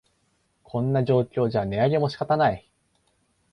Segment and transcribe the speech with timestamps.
[0.63, 2.67] こんな状況じゃ値上げも仕方ない